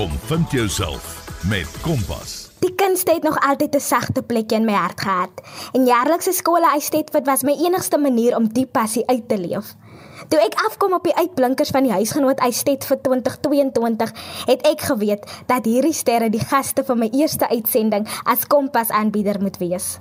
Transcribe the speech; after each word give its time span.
Kom 0.00 0.10
vind 0.24 0.50
jouself 0.50 1.28
met 1.48 1.68
Kompas. 1.80 2.48
Die 2.58 2.74
kunste 2.74 3.12
het 3.12 3.22
nog 3.22 3.36
altyd 3.40 3.74
'n 3.74 3.80
sagte 3.80 4.22
plekjie 4.22 4.58
in 4.58 4.64
my 4.64 4.72
hart 4.72 5.00
gehad. 5.00 5.30
En 5.72 5.84
jaarlikse 5.84 6.32
skole 6.32 6.70
Eistetwit 6.72 7.26
was 7.26 7.42
my 7.42 7.52
enigste 7.52 7.98
manier 7.98 8.36
om 8.36 8.52
die 8.52 8.66
passie 8.66 9.06
uit 9.06 9.28
te 9.28 9.38
leef. 9.38 9.74
Toe 10.28 10.40
ek 10.40 10.54
afkom 10.66 10.92
op 10.92 11.04
die 11.04 11.14
uitblinkers 11.14 11.70
van 11.70 11.82
die 11.82 11.92
huisgenoot 11.92 12.38
Eistet 12.38 12.84
vir 12.84 13.00
2022, 13.00 14.12
het 14.44 14.66
ek 14.66 14.80
geweet 14.80 15.42
dat 15.46 15.64
hierdie 15.64 15.92
sterre 15.92 16.30
die 16.30 16.44
gaste 16.44 16.84
vir 16.84 16.96
my 16.96 17.08
eerste 17.12 17.48
uitsending 17.48 18.08
as 18.24 18.46
Kompas 18.46 18.88
aanbieder 18.88 19.40
moet 19.40 19.56
wees. 19.56 19.98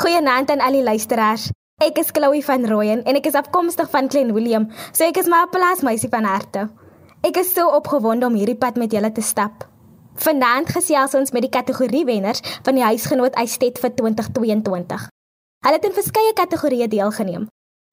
Goeienaand 0.00 0.50
aan 0.50 0.60
al 0.60 0.72
die 0.72 0.82
luisteraars. 0.82 1.50
Ek 1.82 1.98
is 1.98 2.10
Chloe 2.12 2.44
van 2.44 2.66
Rooyen 2.66 3.04
en 3.04 3.14
ek 3.14 3.26
is 3.26 3.34
afkomstig 3.34 3.90
van 3.90 4.08
Klein 4.08 4.32
Willem, 4.32 4.70
so 4.92 5.04
ek 5.04 5.16
is 5.16 5.26
maar 5.26 5.46
'n 5.46 5.50
plaasmeisie 5.50 6.08
van 6.08 6.24
harte. 6.24 6.70
Ek 7.20 7.36
is 7.36 7.50
so 7.52 7.68
opgewonde 7.76 8.24
om 8.24 8.36
hierdie 8.38 8.56
pad 8.56 8.78
met 8.80 8.94
julle 8.96 9.10
te 9.12 9.20
stap. 9.20 9.66
Vanaand 10.24 10.70
gesels 10.72 11.12
ons 11.18 11.32
met 11.36 11.44
die 11.44 11.52
kategorie 11.52 12.06
wenners 12.08 12.40
van 12.64 12.78
die 12.78 12.84
huisgenoot 12.84 13.34
Eistet 13.36 13.76
vir 13.82 13.92
2022. 13.98 15.02
Hulle 15.66 15.76
het 15.76 15.84
in 15.84 15.96
verskeie 15.98 16.32
kategorieë 16.38 16.88
deelgeneem. 16.88 17.44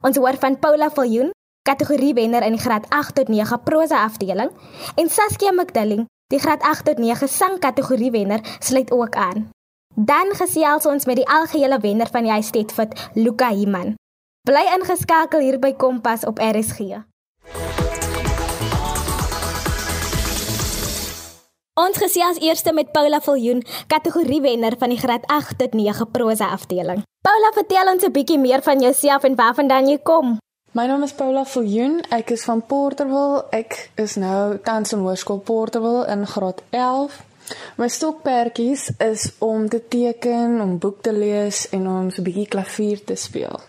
Ons 0.08 0.16
hoor 0.16 0.40
van 0.40 0.56
Paula 0.64 0.88
Viljoen, 0.96 1.34
kategorie 1.68 2.14
wenner 2.16 2.46
in 2.48 2.56
die 2.56 2.64
graad 2.64 2.88
8 2.96 3.18
tot 3.20 3.28
9 3.34 3.60
prosa 3.68 4.06
afdeling, 4.08 4.54
en 4.96 5.12
Saskia 5.12 5.52
McDilling, 5.52 6.06
die 6.32 6.40
graad 6.40 6.64
8 6.64 6.88
tot 6.88 7.04
9 7.04 7.28
sang 7.28 7.60
kategorie 7.60 8.14
wenner, 8.16 8.40
sluit 8.60 8.96
ook 8.96 9.20
aan. 9.20 9.50
Dan 9.96 10.32
gesels 10.40 10.88
ons 10.88 11.06
met 11.06 11.20
die 11.20 11.28
algehele 11.28 11.82
wenner 11.84 12.08
van 12.16 12.24
die 12.24 12.32
Eistet 12.32 12.72
vir 12.72 12.96
Luka 13.20 13.52
Himan. 13.52 13.98
Bly 14.48 14.64
ingeskakel 14.78 15.44
hier 15.44 15.60
by 15.60 15.74
Kompas 15.76 16.24
op 16.24 16.40
RSG. 16.40 17.04
Ons 21.78 22.00
gesels 22.02 22.40
eers 22.42 22.64
met 22.74 22.90
Paula 22.90 23.20
Viljoen, 23.22 23.60
kategorie 23.86 24.40
wenner 24.42 24.74
van 24.82 24.90
die 24.90 24.98
graad 24.98 25.28
8 25.30 25.60
tot 25.60 25.76
9 25.78 26.08
prosa 26.10 26.48
afdeling. 26.56 27.04
Paula, 27.22 27.52
vertel 27.54 27.92
ons 27.92 28.04
'n 28.04 28.12
bietjie 28.12 28.40
meer 28.40 28.64
van 28.66 28.82
jouself 28.82 29.24
en 29.24 29.36
waarvandaan 29.36 29.88
jy 29.88 30.00
kom. 30.04 30.40
My 30.72 30.88
naam 30.88 31.04
is 31.04 31.14
Paula 31.14 31.46
Viljoen. 31.46 32.02
Ek 32.10 32.30
is 32.30 32.44
van 32.44 32.66
Porterville. 32.66 33.46
Ek 33.52 33.90
is 33.96 34.16
nou 34.16 34.58
tans 34.58 34.92
in 34.94 35.00
Hoërskool 35.00 35.40
Porterville 35.40 36.08
in 36.08 36.26
graad 36.26 36.62
11. 36.70 37.24
My 37.76 37.88
stokperdjies 37.88 38.92
is 38.98 39.32
om 39.38 39.70
te 39.70 39.88
teken, 39.88 40.62
om 40.62 40.80
boek 40.80 41.02
te 41.02 41.14
lees 41.14 41.70
en 41.70 41.88
om 41.88 42.10
so 42.10 42.22
'n 42.22 42.24
bietjie 42.24 42.48
klavier 42.48 43.04
te 43.04 43.16
speel. 43.16 43.60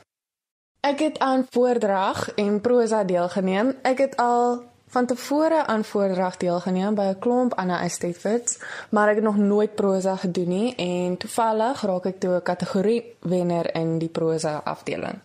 Ek 0.81 0.99
het 0.99 1.19
aan 1.19 1.47
voordrag 1.51 2.35
en 2.35 2.61
prosa 2.61 3.05
deelgeneem. 3.05 3.77
Ek 3.83 3.99
het 3.99 4.17
al 4.17 4.63
van 4.89 5.07
tevore 5.07 5.67
aan 5.67 5.85
voordrag 5.85 6.37
deelgeneem 6.37 6.95
by 6.95 7.03
'n 7.03 7.19
klomp 7.19 7.55
ander 7.55 7.81
estetfits, 7.81 8.59
maar 8.91 9.09
ek 9.09 9.15
het 9.15 9.25
nog 9.25 9.37
nooit 9.37 9.75
prosa 9.75 10.17
gedoen 10.17 10.49
nie 10.49 10.75
en 10.77 11.17
toevallig 11.17 11.83
raak 11.83 12.07
ek 12.07 12.21
toe 12.21 12.35
'n 12.35 12.43
kategorie 12.43 13.17
wenner 13.21 13.75
in 13.75 13.99
die 13.99 14.09
prosa 14.09 14.61
afdeling. 14.65 15.19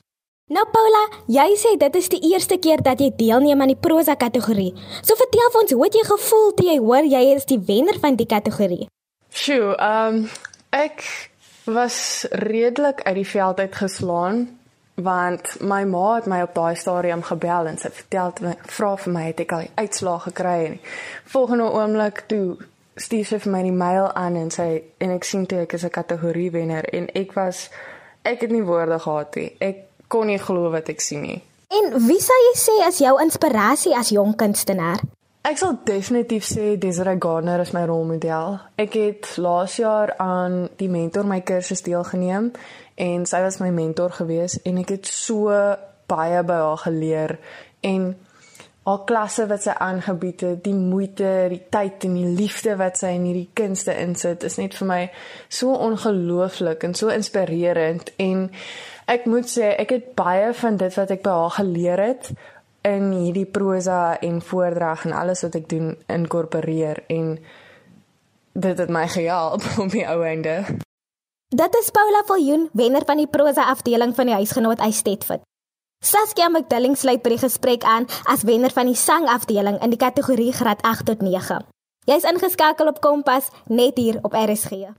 Nou 0.52 0.66
Paula, 0.72 1.04
jy 1.28 1.56
sê 1.56 1.78
dit 1.78 1.96
is 1.96 2.10
die 2.10 2.32
eerste 2.34 2.58
keer 2.58 2.82
dat 2.82 3.00
jy 3.00 3.12
deelneem 3.16 3.62
aan 3.62 3.72
die 3.72 3.80
prosa 3.80 4.16
kategorie. 4.16 4.74
So 5.02 5.16
vertel 5.16 5.50
vir 5.52 5.62
ons, 5.62 5.72
hoe 5.72 5.84
het 5.84 5.94
jy 5.94 6.04
gevoel 6.04 6.54
toe 6.54 6.68
jy 6.68 6.78
hoor 6.78 7.04
jy 7.04 7.22
is 7.36 7.46
die 7.46 7.60
wenner 7.60 8.00
van 8.00 8.16
die 8.16 8.26
kategorie? 8.26 8.88
Sjoe, 9.30 9.76
ehm 9.76 10.16
um, 10.16 10.30
ek 10.70 11.30
was 11.64 12.26
redelik 12.32 13.02
uit 13.02 13.16
die 13.16 13.28
veld 13.28 13.60
uitgeslaan 13.60 14.60
want 14.96 15.62
my 15.62 15.84
ma 15.86 16.16
het 16.16 16.28
my 16.30 16.42
op 16.42 16.54
daai 16.54 16.76
stadium 16.76 17.24
gebel 17.24 17.68
en 17.68 17.78
sy 17.78 17.90
vertel 17.90 18.34
my 18.42 18.58
vra 18.76 18.96
vir 19.06 19.14
my 19.14 19.24
het 19.30 19.40
ek 19.40 19.56
al 19.56 19.66
die 19.66 19.72
uitslae 19.76 20.20
gekry 20.28 20.60
en 20.66 20.78
volgende 21.36 21.70
oomblik 21.80 22.24
toe 22.28 22.58
stuur 22.96 23.26
sy 23.26 23.40
vir 23.46 23.52
my 23.52 23.64
die 23.64 23.78
mail 23.86 24.12
aan 24.14 24.36
en 24.36 24.52
sy 24.52 24.68
en 25.00 25.16
ek 25.16 25.24
sien 25.24 25.48
toe 25.50 25.64
ek 25.64 25.74
is 25.74 25.86
'n 25.86 25.90
kategorie 25.90 26.52
wenner 26.52 26.86
en 26.94 27.10
ek 27.16 27.34
was 27.34 27.70
ek 28.24 28.42
het 28.42 28.52
nie 28.52 28.62
woorde 28.62 29.00
gehad 29.00 29.36
nie 29.36 29.56
ek 29.60 29.78
kon 30.08 30.28
nie 30.28 30.38
glo 30.38 30.70
wat 30.70 30.90
ek 30.90 31.02
sien 31.02 31.22
nie 31.22 31.42
En 31.74 31.90
wie 32.06 32.20
sou 32.22 32.36
jy 32.38 32.54
sê 32.60 32.74
as 32.86 33.00
jou 33.02 33.14
inspirasie 33.24 33.96
as 33.98 34.12
jong 34.14 34.36
kunstenaar? 34.38 35.02
Ek 35.44 35.58
sal 35.60 35.80
definitief 35.88 36.46
sê 36.46 36.76
Desiree 36.80 37.18
Gardner 37.20 37.64
is 37.64 37.74
my 37.74 37.82
rolmodel. 37.90 38.60
Ek 38.80 38.94
het 38.96 39.32
laas 39.42 39.80
jaar 39.82 40.14
aan 40.22 40.70
die 40.78 40.90
mentor 40.92 41.26
my 41.28 41.42
kursus 41.42 41.82
deelgeneem 41.84 42.52
en 42.96 43.26
sy 43.26 43.42
was 43.42 43.60
my 43.62 43.72
mentor 43.74 44.14
gewees 44.14 44.60
en 44.64 44.78
ek 44.84 44.96
het 44.98 45.10
so 45.10 45.50
baie 46.10 46.44
by 46.46 46.60
haar 46.62 46.82
geleer 46.84 47.38
en 47.82 48.14
haar 48.84 49.04
klasse 49.08 49.46
wat 49.48 49.64
sy 49.64 49.74
aangebied 49.80 50.42
het, 50.44 50.64
die 50.66 50.76
moeite, 50.76 51.48
die 51.54 51.62
tyd 51.72 52.04
en 52.04 52.18
die 52.20 52.34
liefde 52.36 52.76
wat 52.80 53.00
sy 53.00 53.14
in 53.16 53.30
hierdie 53.30 53.48
kunste 53.56 53.96
insit, 53.96 54.44
is 54.44 54.60
net 54.60 54.76
vir 54.76 54.90
my 54.90 55.00
so 55.48 55.72
ongelooflik 55.72 56.84
en 56.84 56.96
so 56.98 57.14
inspirerend 57.14 58.12
en 58.24 58.50
ek 59.12 59.28
moet 59.32 59.48
sê 59.52 59.72
ek 59.80 59.96
het 59.96 60.12
baie 60.20 60.52
van 60.60 60.80
dit 60.82 61.00
wat 61.00 61.16
ek 61.16 61.24
by 61.24 61.38
haar 61.40 61.58
geleer 61.62 62.04
het 62.04 62.32
in 62.84 63.12
hierdie 63.16 63.48
prosa 63.48 64.18
en 64.20 64.42
voordrag 64.44 65.06
en 65.08 65.16
alles 65.16 65.46
wat 65.48 65.56
ek 65.62 65.70
doen 65.72 65.94
inkorporeer 66.12 67.06
en 67.08 67.38
dit 68.54 68.80
het 68.84 68.92
my 68.92 69.08
gehelp 69.08 69.64
op 69.84 69.96
die 69.96 70.04
ou 70.08 70.20
einde. 70.28 70.60
Dit 71.54 71.76
is 71.76 71.90
Paula 71.94 72.24
Viljoen, 72.26 72.70
wenner 72.74 73.04
van 73.06 73.20
die 73.22 73.28
prosa 73.28 73.68
afdeling 73.70 74.16
van 74.16 74.26
die 74.26 74.34
huisgenoot 74.34 74.80
Eistetfit. 74.82 75.42
Saskia 76.02 76.48
McDilling 76.50 76.96
sluit 76.98 77.22
by 77.22 77.36
die 77.36 77.42
gesprek 77.44 77.86
aan 77.86 78.08
as 78.26 78.42
wenner 78.50 78.74
van 78.74 78.90
die 78.90 78.98
sang 78.98 79.28
afdeling 79.30 79.78
in 79.86 79.94
die 79.94 80.00
kategorie 80.02 80.50
graad 80.50 80.82
8 80.82 81.06
tot 81.12 81.22
9. 81.22 81.60
Jy's 82.10 82.26
ingeskakel 82.26 82.90
op 82.90 83.04
Kompas 83.06 83.52
net 83.70 84.02
hier 84.02 84.18
op 84.26 84.34
RSG. 84.34 84.90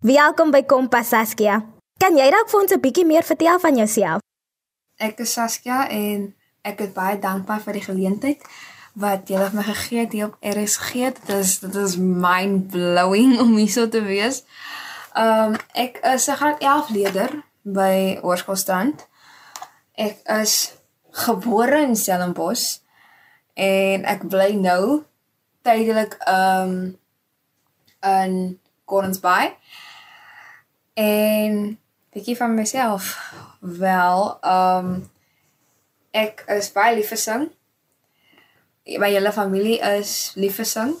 Welkom 0.00 0.56
by 0.56 0.64
Kompas 0.64 1.12
Saskia. 1.12 1.60
Kan 2.00 2.16
jy 2.16 2.32
dalk 2.32 2.48
vir 2.48 2.60
ons 2.60 2.72
'n 2.72 2.80
bietjie 2.80 3.04
meer 3.04 3.22
vertel 3.22 3.60
van 3.60 3.76
jouself? 3.76 4.24
Ek 4.96 5.20
is 5.20 5.32
Saskia 5.32 5.88
en 5.88 6.34
ek 6.64 6.80
is 6.80 6.92
baie 6.96 7.18
dankbaar 7.18 7.60
vir 7.60 7.72
die 7.72 7.84
geleentheid 7.84 8.40
wat 8.92 9.28
julle 9.28 9.48
my 9.52 9.62
gegee 9.62 9.98
het 9.98 10.12
hier 10.12 10.26
op 10.26 10.36
RSG. 10.40 10.92
Dit 10.92 11.28
is 11.28 11.58
dit 11.58 11.74
is 11.74 11.96
mind 11.96 12.70
blowing 12.70 13.38
om 13.42 13.56
hier 13.56 13.70
so 13.70 13.88
te 13.88 14.02
wees. 14.02 14.44
Um, 15.16 15.56
ek 15.72 15.98
is 15.98 16.26
'n 16.26 16.36
graad 16.36 16.60
11 16.60 16.88
leerder 16.88 17.42
by 17.62 18.18
Hoërskoolstrand. 18.20 19.08
Ek 19.94 20.20
is 20.24 20.74
gebore 21.10 21.80
in 21.80 21.96
Stellenbosch 21.96 22.78
en 23.54 24.04
ek 24.04 24.28
bly 24.28 24.52
nou 24.52 25.04
tydelik 25.62 26.16
um, 26.28 26.98
in 28.00 28.60
Gordons 28.84 29.20
Bay. 29.20 29.56
En 30.94 31.78
bietjie 32.12 32.36
van 32.36 32.54
myself. 32.54 33.32
Wel, 33.60 34.38
um, 34.44 35.10
ek 36.10 36.44
is 36.46 36.72
baie 36.72 36.96
lief 36.96 37.08
vir 37.08 37.18
sing 37.18 37.50
my 38.86 39.10
hele 39.10 39.32
familie 39.32 39.78
is 39.98 40.32
lief 40.34 40.58
vir 40.60 40.68
sing. 40.68 40.94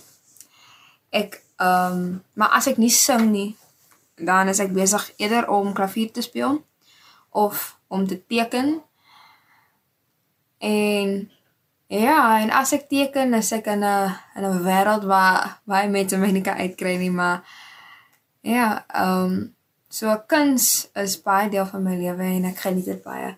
Ek 1.10 1.40
ehm 1.62 1.92
um, 1.92 2.22
maar 2.34 2.54
as 2.58 2.66
ek 2.66 2.78
nie 2.82 2.90
sing 2.90 3.30
nie, 3.30 3.50
dan 4.16 4.48
is 4.48 4.60
ek 4.62 4.72
besig 4.74 5.12
eerder 5.16 5.48
om 5.50 5.74
klavier 5.76 6.10
te 6.10 6.22
speel 6.22 6.62
of 7.30 7.76
om 7.88 8.06
te 8.06 8.18
teken. 8.26 8.80
En 10.58 11.30
ja, 11.86 12.40
en 12.40 12.50
as 12.50 12.72
ek 12.72 12.88
teken, 12.88 13.34
is 13.34 13.52
ek 13.52 13.66
in 13.66 13.84
'n 13.84 14.14
in 14.36 14.44
'n 14.44 14.64
wêreld 14.64 15.04
waar 15.04 15.60
baie 15.64 15.88
mense 15.88 16.16
my 16.16 16.30
nie 16.30 16.42
kan 16.42 16.56
uitkry 16.56 16.96
nie, 16.96 17.10
maar 17.10 17.42
ja, 18.40 18.84
ehm 18.88 19.24
um, 19.24 19.54
so 19.88 20.22
kuns 20.26 20.88
is 20.94 21.20
baie 21.22 21.50
deel 21.50 21.66
van 21.66 21.82
my 21.82 21.96
lewe 21.96 22.22
en 22.22 22.44
ek 22.44 22.58
geniet 22.58 22.84
dit 22.84 23.02
baie. 23.02 23.36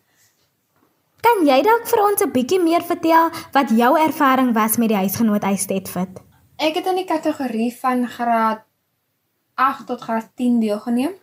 Kan 1.25 1.47
jy 1.49 1.62
dalk 1.65 1.87
vir 1.89 2.01
ons 2.05 2.21
'n 2.21 2.33
bietjie 2.37 2.61
meer 2.61 2.83
vertel 2.85 3.31
wat 3.56 3.71
jou 3.73 3.93
ervaring 3.97 4.53
was 4.53 4.76
met 4.76 4.91
die 4.93 5.00
huisgenoot 5.00 5.43
Eistetfit? 5.43 6.21
Ek 6.61 6.75
het 6.76 6.87
in 6.87 6.97
die 7.00 7.09
kategorie 7.09 7.73
van 7.81 8.06
graad 8.09 8.61
8 9.55 9.87
tot 9.87 10.00
graad 10.00 10.29
10 10.37 10.61
deelgeneem. 10.61 11.15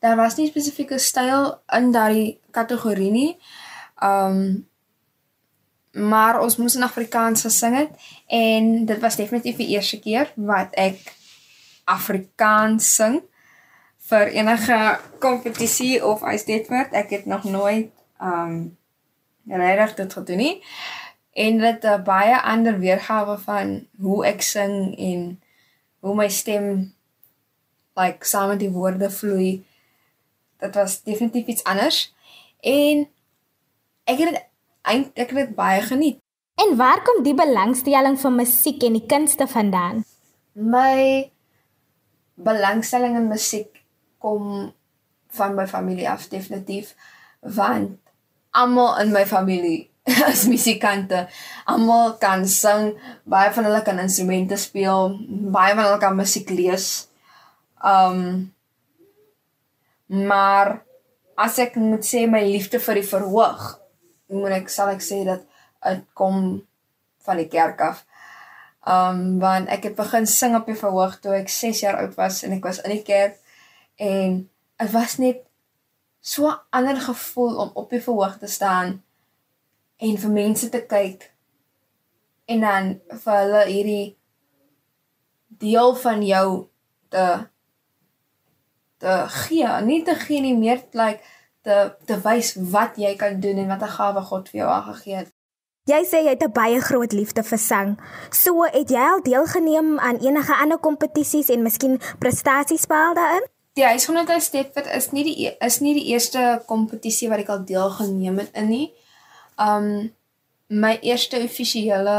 Daar 0.00 0.16
was 0.16 0.36
nie 0.36 0.48
spesifieke 0.48 0.98
styl 0.98 1.62
in 1.72 1.92
daardie 1.92 2.40
kategorie 2.50 3.10
nie. 3.10 3.38
Um 4.02 4.66
maar 5.92 6.40
ons 6.40 6.56
moes 6.56 6.76
in 6.76 6.82
Afrikaans 6.82 7.42
gesing 7.42 7.76
het 7.76 7.90
en 8.26 8.84
dit 8.84 9.00
was 9.00 9.16
definitief 9.16 9.56
die 9.56 9.68
eerste 9.68 9.98
keer 9.98 10.32
wat 10.36 10.74
ek 10.74 11.14
Afrikaans 11.84 12.94
sing 12.94 13.22
vir 13.96 14.28
enige 14.28 14.98
kompetisie 15.18 16.04
of 16.04 16.22
Eistetfit. 16.22 16.92
Ek 16.92 17.10
het 17.10 17.26
nog 17.26 17.44
nooit 17.44 17.90
um 18.20 18.77
regtig 19.56 19.94
dit 19.94 20.12
gedoen 20.12 20.36
nie. 20.36 20.64
En 21.32 21.58
dit 21.58 21.84
'n 21.84 22.02
baie 22.02 22.40
ander 22.40 22.78
weergawe 22.78 23.38
van 23.38 23.86
hoe 24.00 24.26
ek 24.26 24.42
sing 24.42 24.98
en 24.98 25.42
hoe 26.00 26.14
my 26.14 26.28
stem 26.28 26.94
like 27.94 28.26
saam 28.26 28.48
met 28.48 28.58
die 28.58 28.70
woorde 28.70 29.10
vloei. 29.10 29.64
Dit 30.58 30.74
was 30.74 31.02
definitief 31.02 31.46
iets 31.46 31.64
anders. 31.64 32.14
En 32.60 33.08
ek 34.04 34.18
het 34.18 34.46
eintlik 34.82 35.16
ek 35.16 35.28
het 35.28 35.46
dit 35.46 35.54
baie 35.54 35.82
geniet. 35.82 36.18
En 36.54 36.76
waar 36.76 37.02
kom 37.02 37.22
die 37.22 37.34
belangstelling 37.34 38.18
vir 38.20 38.32
musiek 38.32 38.82
en 38.82 38.96
die 38.98 39.06
kunste 39.06 39.46
vandaan? 39.46 40.04
My 40.52 41.30
belangstelling 42.34 43.16
in 43.16 43.28
musiek 43.28 43.84
kom 44.18 44.72
van 45.38 45.54
my 45.54 45.66
familie 45.66 46.08
af 46.10 46.28
definitief 46.28 46.94
want 47.40 47.98
almal 48.58 48.98
in 49.02 49.12
my 49.14 49.24
familie 49.28 49.90
is 50.32 50.46
musikante. 50.48 51.26
Almal 51.68 52.16
kan 52.20 52.46
sing, 52.48 52.94
baie 53.28 53.52
van 53.54 53.68
hulle 53.68 53.82
kan 53.84 54.00
instrumente 54.02 54.56
speel, 54.60 55.12
baie 55.52 55.74
van 55.74 55.84
hulle 55.84 56.00
kan 56.02 56.16
musiek 56.16 56.50
lees. 56.54 57.08
Um 57.84 58.52
maar 60.08 60.78
as 61.36 61.58
ek 61.60 61.74
moet 61.76 62.06
sê 62.06 62.22
my 62.26 62.40
liefde 62.46 62.80
vir 62.80 63.02
die 63.02 63.08
verhoog, 63.10 63.64
moet 64.32 64.54
ek 64.62 64.70
sal 64.72 64.94
ek 64.94 65.04
sê 65.04 65.20
dat 65.26 65.42
dit 65.84 66.06
kom 66.16 66.62
van 67.28 67.42
die 67.42 67.50
kerk 67.52 67.82
af. 67.84 68.00
Um 68.88 69.36
want 69.42 69.68
ek 69.68 69.90
het 69.90 69.98
begin 69.98 70.26
sing 70.26 70.56
op 70.56 70.70
die 70.70 70.78
verhoog 70.78 71.18
toe 71.20 71.36
ek 71.36 71.52
6 71.52 71.84
jaar 71.84 72.00
oud 72.00 72.16
was 72.16 72.40
en 72.46 72.56
ek 72.56 72.64
was 72.64 72.80
in 72.80 72.96
die 72.96 73.04
kerk 73.04 73.36
en 74.00 74.40
dit 74.80 74.94
was 74.94 75.18
net 75.20 75.44
so 76.20 76.52
ander 76.70 77.00
gevoel 77.00 77.56
om 77.56 77.70
op 77.74 77.90
die 77.90 78.02
verhoog 78.02 78.38
te 78.38 78.46
staan 78.46 79.02
en 79.96 80.18
vir 80.18 80.30
mense 80.30 80.68
te 80.68 80.80
kyk 80.86 81.30
en 82.48 82.60
dan 82.60 83.00
vir 83.22 83.38
hulle 83.42 83.64
hierdie 83.68 84.16
deel 85.48 85.94
van 85.94 86.24
jou 86.26 86.48
te 87.08 87.24
te 88.98 89.24
gee, 89.30 89.66
nie 89.86 90.02
te 90.02 90.14
gee 90.18 90.40
nie 90.42 90.56
meer 90.58 90.80
like 90.92 91.22
te 91.62 91.76
te 92.06 92.16
wys 92.24 92.54
wat 92.72 92.96
jy 92.98 93.14
kan 93.16 93.40
doen 93.40 93.58
en 93.62 93.68
wat 93.68 93.82
'n 93.82 93.96
gawe 93.98 94.22
God 94.30 94.48
vir 94.48 94.60
jou 94.60 94.70
aangegee 94.70 95.16
het. 95.16 95.30
Jy 95.88 96.02
sê 96.04 96.18
jy 96.24 96.34
het 96.34 96.42
'n 96.42 96.52
baie 96.52 96.80
groot 96.80 97.12
liefde 97.12 97.42
vir 97.42 97.58
sang. 97.58 97.98
So 98.30 98.62
het 98.62 98.90
jy 98.90 99.04
al 99.12 99.22
deelgeneem 99.22 99.98
aan 99.98 100.18
enige 100.18 100.54
ander 100.54 100.78
kompetisies 100.78 101.48
en 101.48 101.62
miskien 101.62 102.00
prestasiespel 102.18 103.14
daarin? 103.14 103.46
Die 103.78 103.86
Huisgenote 103.86 104.40
Stedford 104.42 104.88
is 104.90 105.12
nie 105.14 105.22
die 105.22 105.36
e-, 105.46 105.56
is 105.62 105.76
nie 105.78 105.92
die 105.94 106.08
eerste 106.10 106.40
kompetisie 106.66 107.28
wat 107.30 107.44
ek 107.44 107.52
al 107.54 107.60
deelgeneem 107.62 108.40
het 108.42 108.56
in 108.58 108.72
nie. 108.72 108.86
Um 109.54 110.08
my 110.66 110.96
eerste 111.06 111.38
offisiële 111.46 112.16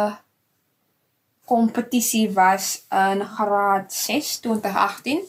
kompetisie 1.52 2.30
was 2.38 2.70
in 2.96 3.26
graad 3.36 3.92
6 3.92 4.32
2018. 4.48 5.20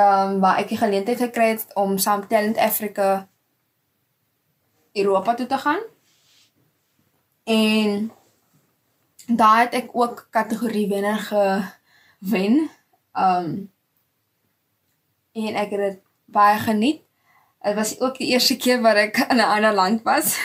Um 0.00 0.42
waar 0.42 0.58
ek 0.64 0.74
die 0.74 0.80
geleentheid 0.82 1.22
gekry 1.28 1.52
het 1.52 1.62
om 1.78 1.94
saam 2.02 2.26
Talent 2.26 2.58
Africa 2.58 3.28
Europa 4.98 5.38
toe 5.38 5.46
te 5.46 5.62
gaan. 5.62 5.88
En 7.46 8.10
daar 9.30 9.68
het 9.68 9.82
ek 9.84 9.94
ook 9.94 10.26
kategorie 10.34 10.88
wenner 10.90 11.22
gewen. 11.30 12.64
Um 13.14 13.68
en 15.46 15.54
ek 15.54 15.70
het 15.70 15.80
dit 15.80 15.98
baie 16.24 16.58
geniet. 16.58 17.02
Dit 17.62 17.74
was 17.74 18.00
ook 18.00 18.18
die 18.18 18.30
eerste 18.34 18.56
keer 18.56 18.80
wat 18.82 18.96
ek 18.96 19.18
in 19.30 19.36
'n 19.36 19.52
ander 19.54 19.74
land 19.74 20.02
was. 20.02 20.38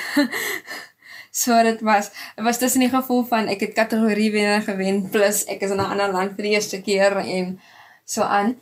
so 1.43 1.63
dit 1.63 1.81
was 1.81 2.09
dit 2.35 2.43
was 2.45 2.57
tussen 2.57 2.79
die 2.79 2.89
gevoel 2.89 3.23
van 3.23 3.47
ek 3.47 3.59
het 3.59 3.73
kategorie 3.73 4.31
wenner 4.31 4.61
gewen 4.61 5.09
plus 5.09 5.43
ek 5.45 5.61
is 5.61 5.71
in 5.71 5.81
'n 5.81 5.91
ander 5.93 6.11
land 6.11 6.35
vir 6.35 6.43
die 6.43 6.53
eerste 6.53 6.81
keer 6.81 7.17
en 7.17 7.59
so 8.05 8.21
aan. 8.21 8.61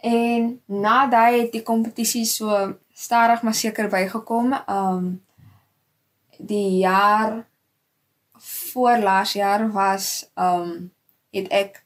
En 0.00 0.62
na 0.66 1.06
daai 1.06 1.40
het 1.40 1.52
die 1.52 1.62
kompetisie 1.62 2.24
so 2.24 2.74
stadig 2.92 3.42
maar 3.42 3.54
seker 3.54 3.88
bygekom. 3.88 4.54
Um 4.68 5.22
die 6.38 6.78
jaar 6.78 7.44
voor 8.72 8.98
laas 8.98 9.32
jaar 9.32 9.72
was 9.72 10.30
um 10.34 10.92
het 11.30 11.48
ek 11.48 11.84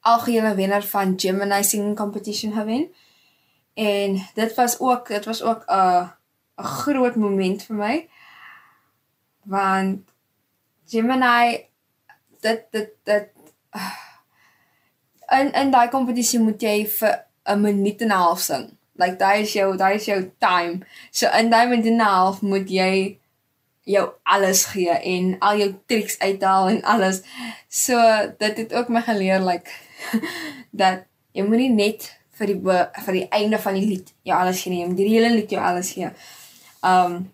algehele 0.00 0.54
wenner 0.54 0.82
van 0.82 1.14
Gemini 1.16 1.64
singing 1.64 1.96
competition 1.96 2.52
gewen. 2.52 2.88
En 3.74 4.26
dit 4.34 4.54
was 4.54 4.78
ook 4.80 5.08
dit 5.08 5.24
was 5.24 5.42
ook 5.42 5.64
'n 5.66 6.10
'n 6.56 6.64
groot 6.64 7.16
moment 7.16 7.62
vir 7.62 7.76
my. 7.76 8.08
Want 9.42 10.10
Gemini 10.86 11.66
dit 12.40 12.62
dit 12.70 12.90
dit 13.02 13.28
in 15.28 15.52
in 15.52 15.70
daai 15.70 15.88
kompetisie 15.88 16.40
moet 16.40 16.62
jy 16.62 16.86
vir 16.86 17.24
'n 17.44 17.60
minuut 17.60 18.00
en 18.00 18.08
'n 18.08 18.20
half 18.24 18.40
sing. 18.40 18.76
Like 18.92 19.16
daai 19.16 19.42
is 19.42 19.52
jou 19.52 19.76
daai 19.76 19.94
is 19.94 20.04
jou 20.04 20.32
time. 20.38 20.80
So 21.10 21.28
in 21.28 21.50
daai 21.50 21.68
minuut 21.68 21.86
en 21.86 21.96
'n 21.96 22.00
half 22.00 22.42
moet 22.42 22.70
jy 22.70 23.18
jou 23.84 24.10
alles 24.22 24.64
gee 24.64 24.90
en 24.90 25.36
al 25.38 25.56
jou 25.56 25.74
triks 25.86 26.18
uithaal 26.18 26.68
en 26.68 26.82
alles. 26.82 27.22
So 27.68 27.96
dit 28.38 28.56
het 28.56 28.74
ook 28.74 28.88
my 28.88 29.02
geleer 29.02 29.40
like 29.40 29.70
dat 30.82 31.04
jy 31.32 31.42
moenie 31.42 31.70
net 31.70 32.23
vir 32.38 32.50
die 32.50 32.60
vir 33.06 33.16
die 33.18 33.28
einde 33.30 33.58
van 33.62 33.78
die 33.78 33.86
lied 33.86 34.12
jou 34.26 34.36
alles 34.36 34.62
gee 34.62 34.86
moet 34.86 34.98
die 34.98 35.12
hele 35.12 35.30
lied 35.34 35.50
jou 35.50 35.62
alles 35.62 35.92
gee. 35.96 36.10
Um 36.82 37.32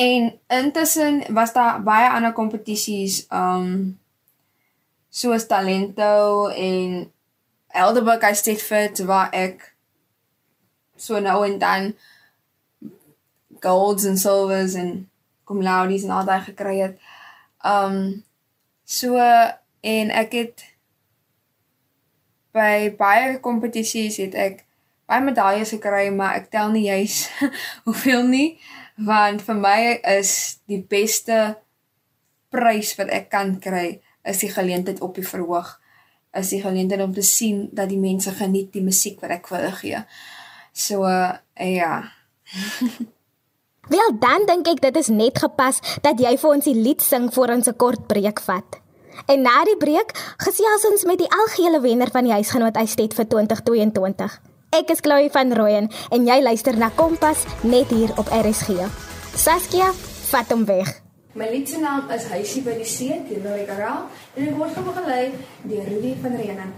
en 0.00 0.30
intussen 0.48 1.22
was 1.34 1.52
daar 1.52 1.82
baie 1.84 2.08
ander 2.10 2.32
kompetisies 2.32 3.26
um 3.30 3.98
soos 5.10 5.46
Talento 5.46 6.48
en 6.48 7.10
Elderberg 7.68 8.22
I 8.30 8.34
State 8.34 8.64
Fit 8.64 9.04
waar 9.06 9.28
ek 9.36 9.66
so 10.96 11.20
nou 11.20 11.44
en 11.46 11.58
dan 11.58 11.92
golds 13.60 14.04
en 14.04 14.16
silvers 14.18 14.74
en 14.74 15.10
cum 15.44 15.62
laudes 15.62 16.02
en 16.06 16.10
al 16.10 16.24
daai 16.24 16.40
gekry 16.48 16.78
het. 16.80 16.98
Um 17.64 18.24
so 18.84 19.18
en 19.80 20.10
ek 20.10 20.32
het 20.32 20.69
by 22.52 22.90
baie 22.98 23.38
kompetisies 23.40 24.18
het 24.22 24.34
ek 24.34 24.64
baie 25.10 25.24
medaljes 25.26 25.72
gekry, 25.74 26.10
maar 26.14 26.38
ek 26.38 26.50
tel 26.54 26.70
nie 26.70 26.86
juis 26.86 27.24
hoeveel 27.86 28.22
nie, 28.30 28.48
want 28.96 29.42
vir 29.42 29.58
my 29.58 29.80
is 30.18 30.60
die 30.70 30.82
beste 30.82 31.58
prys 32.50 32.94
wat 32.98 33.10
ek 33.14 33.30
kan 33.30 33.56
kry 33.62 34.00
is 34.26 34.42
die 34.42 34.50
geleentheid 34.52 35.00
op 35.00 35.14
die 35.16 35.26
verhoog. 35.26 35.78
Is 36.36 36.52
die 36.54 36.60
geleentheid 36.62 37.02
om 37.02 37.14
te 37.14 37.24
sien 37.26 37.68
dat 37.74 37.88
die 37.90 37.98
mense 37.98 38.30
geniet 38.38 38.70
die 38.74 38.84
musiek 38.84 39.18
wat 39.22 39.32
ek 39.40 39.48
vir 39.50 39.58
hulle 39.58 39.72
gee. 39.80 40.02
So 40.70 41.06
uh, 41.06 41.38
ja. 41.58 41.94
Wel 43.94 44.12
dan 44.22 44.46
dink 44.46 44.68
ek 44.70 44.82
dit 44.84 45.00
is 45.00 45.10
net 45.10 45.40
gepas 45.42 45.80
dat 46.04 46.20
jy 46.22 46.36
vir 46.38 46.52
ons 46.52 46.68
die 46.68 46.76
lied 46.76 47.02
sing 47.02 47.26
voor 47.34 47.56
ons 47.56 47.66
'n 47.66 47.74
kort 47.74 48.06
breek 48.06 48.38
vat. 48.46 48.78
En 49.26 49.42
na 49.42 49.64
die 49.68 49.76
breek 49.76 50.14
gesels 50.40 50.86
ons 50.90 51.04
met 51.04 51.18
die 51.20 51.28
algehele 51.42 51.80
wenner 51.80 52.10
van 52.12 52.24
die 52.24 52.32
huisgenoot 52.32 52.76
Estet 52.80 53.14
vir 53.14 53.28
2022. 53.28 54.40
Ek 54.70 54.90
is 54.94 55.02
Chloe 55.02 55.30
van 55.34 55.52
Rooyen 55.52 55.90
en 56.14 56.26
jy 56.26 56.38
luister 56.42 56.76
na 56.78 56.90
Kompas 56.94 57.44
net 57.62 57.90
hier 57.90 58.14
op 58.16 58.30
RSG. 58.30 58.86
Saskia, 59.34 59.90
vat 60.30 60.50
hom 60.54 60.64
weg. 60.68 61.00
My 61.34 61.46
lied 61.50 61.68
se 61.68 61.78
naam 61.78 62.10
is 62.10 62.26
Huisie 62.30 62.62
by 62.66 62.74
die 62.78 62.86
See, 62.86 63.20
deur 63.28 63.42
Louis 63.44 63.66
Caral 63.68 64.06
en 64.34 64.48
ek 64.50 64.58
word 64.58 64.74
gebegelei 64.78 65.24
deur 65.62 65.84
Rudy 65.94 66.14
van 66.22 66.38
Reenen. 66.42 66.70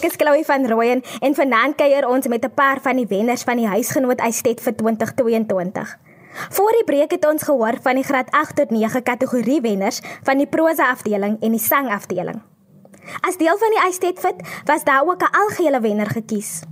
Ek 0.00 0.06
is 0.08 0.16
Chloe 0.16 0.40
van 0.48 0.62
Rooyen 0.64 1.02
en 1.20 1.34
vanaand 1.36 1.76
kuier 1.76 2.06
ons 2.08 2.24
met 2.32 2.40
'n 2.40 2.54
paar 2.56 2.80
van 2.80 2.96
die 2.96 3.04
wenners 3.04 3.42
van 3.44 3.56
die 3.60 3.68
huisgenoot 3.68 4.20
Eistet 4.20 4.60
vir 4.60 4.72
2022. 4.74 5.98
Voor 6.56 6.72
die 6.72 6.84
breek 6.84 7.10
het 7.10 7.26
ons 7.28 7.42
gehoor 7.42 7.76
van 7.82 7.94
die 7.94 8.04
graad 8.04 8.30
8 8.30 8.56
tot 8.56 8.70
9 8.70 9.02
kategorie 9.02 9.60
wenners 9.60 10.00
van 10.22 10.38
die 10.38 10.46
prosa 10.46 10.88
afdeling 10.90 11.36
en 11.40 11.50
die 11.50 11.60
sang 11.60 11.90
afdeling. 11.92 12.40
As 13.20 13.36
deel 13.36 13.58
van 13.58 13.70
die 13.70 13.82
Eistet 13.84 14.18
Fit 14.18 14.40
was 14.64 14.84
daar 14.84 15.04
ook 15.04 15.22
'n 15.22 15.36
algehele 15.36 15.80
wenner 15.80 16.10
gekies. 16.10 16.62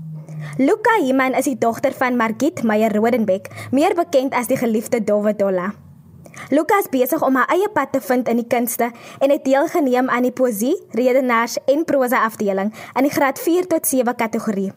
Luka 0.56 0.96
Himan 1.00 1.34
is 1.34 1.44
die 1.44 1.58
dogter 1.58 1.92
van 1.92 2.16
Margit 2.16 2.62
Meyer 2.62 2.94
Rodenbeck, 2.96 3.48
meer 3.70 3.94
bekend 3.94 4.32
as 4.32 4.46
die 4.46 4.56
geliefde 4.56 5.04
Dowwe 5.04 5.36
Dolla. 5.36 5.74
Lukas 6.48 6.88
besig 6.90 7.22
om 7.22 7.36
haar 7.36 7.50
eie 7.54 7.68
pad 7.72 7.92
te 7.92 8.00
vind 8.00 8.28
in 8.28 8.42
die 8.42 8.46
kunste 8.46 8.90
en 9.18 9.30
het 9.30 9.44
deelgeneem 9.44 10.08
aan 10.08 10.22
die 10.22 10.32
poesie, 10.32 10.76
redenaars 10.90 11.58
en 11.66 11.84
prosa 11.84 12.24
afdeling 12.24 12.74
in 12.94 13.08
die 13.08 13.14
graad 13.14 13.38
4 13.38 13.66
tot 13.66 13.86
7 13.86 14.14
kategorie. 14.14 14.72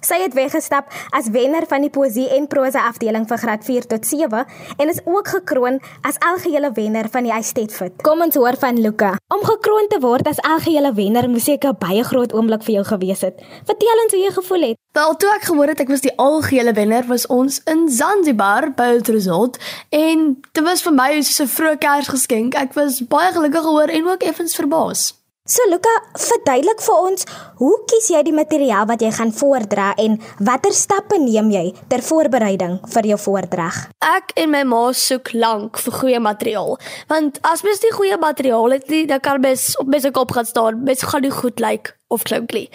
Sy 0.00 0.20
het 0.22 0.34
weggestap 0.34 0.92
as 1.10 1.28
wenner 1.34 1.66
van 1.68 1.84
die 1.84 1.90
poesie 1.90 2.28
en 2.36 2.46
prosa 2.46 2.86
afdeling 2.88 3.26
vir 3.28 3.38
graad 3.42 3.64
4 3.66 3.86
tot 3.90 4.06
7 4.06 4.44
en 4.78 4.88
is 4.88 5.00
ook 5.04 5.28
gekroon 5.28 5.80
as 6.02 6.18
algehele 6.24 6.70
wenner 6.72 7.08
van 7.10 7.26
die 7.26 7.32
Eistetfit. 7.32 7.98
Kom 8.02 8.22
ons 8.22 8.34
hoor 8.34 8.56
van 8.60 8.80
Luka. 8.80 9.16
Om 9.34 9.44
gekroon 9.44 9.88
te 9.88 10.00
word 10.00 10.28
as 10.30 10.40
algehele 10.40 10.94
wenner 10.94 11.28
moes 11.30 11.48
seker 11.48 11.74
baie 11.74 12.04
groot 12.04 12.32
oomblik 12.32 12.64
vir 12.66 12.78
jou 12.78 12.84
gewees 12.84 13.24
het. 13.26 13.42
Vertel 13.66 14.04
ons 14.04 14.14
hoe 14.14 14.22
jy 14.22 14.32
gevoel 14.38 14.68
het. 14.70 14.80
Wel, 14.98 15.14
toe 15.16 15.30
ek 15.34 15.44
gehoor 15.50 15.70
het 15.70 15.80
ek 15.84 15.92
was 15.92 16.02
die 16.02 16.14
algehele 16.16 16.72
wenner, 16.74 17.04
was 17.06 17.26
ons 17.26 17.60
in 17.70 17.86
Zanzibar 17.92 18.70
by 18.78 18.88
het 18.96 19.12
resort 19.12 19.60
en 19.94 20.32
dit 20.40 20.64
was 20.64 20.82
vir 20.82 20.96
my 20.96 21.10
soos 21.20 21.40
'n 21.44 21.54
vroeë 21.54 21.78
Kersgeskenk. 21.78 22.54
Ek 22.54 22.74
was 22.74 23.00
baie 23.00 23.32
gelukkig 23.32 23.64
oor 23.66 23.88
en 23.88 24.08
ook 24.08 24.22
effens 24.22 24.54
verbaas. 24.54 25.17
So 25.48 25.64
Luka, 25.70 25.88
verduidelik 26.12 26.82
vir 26.84 27.04
ons, 27.08 27.22
hoe 27.56 27.76
kies 27.88 28.10
jy 28.12 28.18
die 28.26 28.34
materiaal 28.36 28.84
wat 28.90 29.00
jy 29.00 29.08
gaan 29.16 29.30
voordra 29.32 29.94
en 29.96 30.18
watter 30.44 30.74
stappe 30.76 31.16
neem 31.22 31.48
jy 31.54 31.62
ter 31.88 32.04
voorbereiding 32.04 32.74
vir 32.92 33.08
jou 33.14 33.16
voordrag? 33.22 33.78
Ek 34.04 34.36
en 34.36 34.52
my 34.52 34.60
ma 34.68 34.82
soek 34.92 35.32
lank 35.32 35.80
vir 35.80 35.98
goeie 36.02 36.20
materiaal, 36.20 36.76
want 37.08 37.40
as 37.48 37.64
mens 37.64 37.80
nie 37.80 37.96
goeie 37.96 38.20
materiaal 38.20 38.76
het 38.76 38.92
nie, 38.92 39.06
dan 39.08 39.24
kan 39.24 39.40
mens 39.40 39.70
op 39.80 39.88
mens 39.88 40.04
kop 40.12 40.36
gaan 40.36 40.52
staan, 40.52 40.84
mens 40.84 41.08
gaan 41.08 41.24
nie 41.24 41.32
goed 41.32 41.64
lyk 41.64 41.94
of 42.12 42.28
klink 42.28 42.52
nie. 42.52 42.68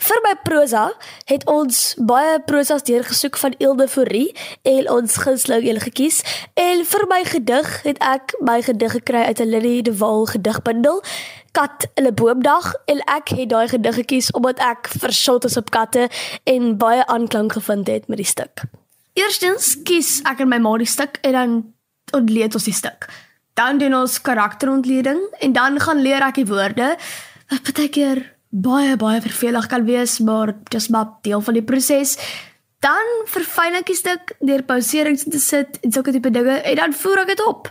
Vir 0.00 0.20
my 0.24 0.32
prosa 0.44 0.86
het 1.28 1.42
ons 1.50 1.78
baie 2.08 2.38
prosas 2.48 2.84
deurgesoek 2.88 3.36
van 3.36 3.56
Ilde 3.60 3.84
Fourie 3.88 4.30
en 4.64 4.88
ons 4.88 5.16
gunsteling 5.20 5.66
een 5.66 5.80
gekies. 5.80 6.22
En 6.56 6.80
vir 6.88 7.04
my 7.10 7.20
gedig 7.28 7.68
het 7.84 8.00
ek 8.00 8.32
my 8.40 8.62
gedig 8.64 8.96
gekry 8.96 9.26
uit 9.28 9.40
'n 9.40 9.52
Lily 9.52 9.82
de 9.82 9.96
Wal 9.96 10.24
gedigbundel, 10.32 11.02
Kat 11.52 11.86
'n 11.96 12.14
boomdag 12.14 12.74
en 12.84 13.00
ek 13.06 13.28
het 13.28 13.48
daai 13.48 13.68
gedig 13.68 13.94
gekies 13.94 14.30
omdat 14.30 14.58
ek 14.58 14.88
versot 14.98 15.44
is 15.44 15.56
op 15.56 15.70
katte 15.70 16.08
en 16.44 16.76
baie 16.76 17.06
aanklank 17.06 17.52
gevind 17.52 17.86
het 17.86 18.08
met 18.08 18.16
die 18.16 18.26
stuk. 18.26 18.62
Eerstens 19.12 19.82
kies 19.82 20.20
ek 20.22 20.40
en 20.40 20.48
my 20.48 20.58
ma 20.58 20.76
die 20.76 20.86
stuk 20.86 21.18
en 21.22 21.32
dan 21.32 21.74
ontleed 22.12 22.54
ons 22.54 22.64
die 22.64 22.74
stuk. 22.74 23.08
Dan 23.54 23.78
doen 23.78 23.94
ons 23.94 24.20
karakterontleding 24.20 25.18
en 25.40 25.52
dan 25.52 25.80
gaan 25.80 26.02
leer 26.02 26.22
ek 26.22 26.34
die 26.34 26.46
woorde. 26.46 26.96
Wat 27.50 27.72
baie 27.74 27.88
keer 27.88 28.22
baie 28.50 28.96
baie 28.96 29.20
vervelig 29.22 29.66
kan 29.66 29.84
wees, 29.84 30.18
maar 30.18 30.54
dis 30.70 30.88
maar 30.88 31.18
deel 31.22 31.40
van 31.40 31.54
die 31.54 31.62
proses. 31.62 32.16
Dan 32.80 33.10
verfyn 33.26 33.76
ek 33.78 33.90
die 33.90 33.98
stuk 33.98 34.32
deur 34.40 34.62
pauserings 34.62 35.26
te 35.28 35.38
sit 35.38 35.78
en 35.84 35.92
sulke 35.92 36.14
tipe 36.14 36.30
dinge 36.30 36.60
en 36.62 36.76
dan 36.76 36.94
voer 36.96 37.24
ek 37.24 37.34
dit 37.34 37.42
op. 37.46 37.68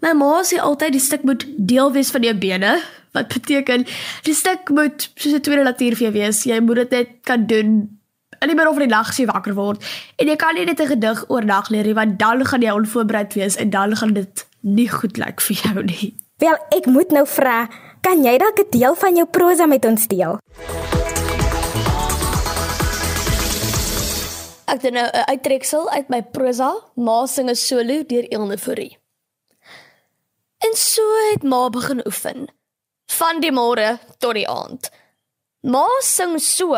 My 0.00 0.12
ma 0.16 0.40
sê 0.42 0.58
altyd 0.60 0.96
die 0.96 1.04
stuk 1.04 1.22
moet 1.28 1.44
deel 1.56 1.92
wees 1.92 2.10
van 2.10 2.24
jou 2.24 2.34
bene, 2.34 2.78
wat 3.12 3.28
beteken 3.28 3.86
die 4.22 4.34
stuk 4.34 4.68
moet 4.68 5.10
soos 5.14 5.32
'n 5.32 5.40
tweede 5.40 5.62
natuur 5.62 5.96
vir 5.96 6.10
jou 6.10 6.12
wees. 6.12 6.44
Jy 6.44 6.60
moet 6.60 6.76
dit 6.76 6.90
net 6.90 7.08
kan 7.22 7.46
doen 7.46 8.00
in 8.40 8.48
die 8.48 8.56
middel 8.56 8.72
van 8.72 8.82
die 8.82 8.94
nag 8.94 9.08
as 9.08 9.18
jy 9.20 9.26
wakker 9.28 9.54
word. 9.54 9.84
En 10.16 10.28
jy 10.28 10.36
kan 10.36 10.54
nie 10.54 10.64
net 10.64 10.80
'n 10.80 10.86
gedig 10.86 11.24
oornag 11.28 11.68
leer 11.68 11.84
nie, 11.84 11.94
want 11.94 12.18
dan 12.18 12.44
gaan 12.44 12.62
jy 12.62 12.70
onvoorbereid 12.70 13.34
wees 13.34 13.56
en 13.56 13.70
dan 13.70 13.96
gaan 13.96 14.12
dit 14.12 14.46
nie 14.60 14.88
goed 14.88 15.16
lyk 15.16 15.40
vir 15.40 15.56
jou 15.56 15.84
nie. 15.84 16.14
Wel, 16.38 16.56
ek 16.70 16.86
moet 16.86 17.10
nou 17.10 17.26
vra, 17.26 17.68
kan 18.00 18.24
jy 18.24 18.38
dalk 18.38 18.58
'n 18.58 18.70
deel 18.70 18.94
van 18.94 19.16
jou 19.16 19.26
prosa 19.26 19.66
met 19.66 19.84
ons 19.84 20.06
deel? 20.06 20.38
Ek 24.66 24.80
doen 24.80 24.92
nou 24.92 25.06
'n 25.06 25.28
uittreksel 25.28 25.90
uit 25.90 26.08
my 26.08 26.22
prosa, 26.22 26.74
Ma 26.96 27.26
sing 27.26 27.50
'n 27.50 27.54
solo 27.54 28.04
deur 28.06 28.28
Elne 28.28 28.58
Fourie. 28.58 28.98
En 30.58 30.74
so 30.74 31.02
het 31.32 31.42
Ma 31.42 31.68
begin 31.68 32.06
oefen 32.06 32.48
van 33.20 33.40
die 33.44 33.52
môre 33.52 33.98
tot 34.18 34.36
die 34.38 34.48
aand. 34.48 34.90
Ma 35.68 35.86
sing 36.00 36.38
so 36.40 36.76